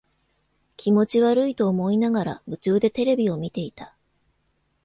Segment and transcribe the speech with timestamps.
[0.77, 3.95] 気持ち悪いと思いながら、夢中でテレビを見ていた。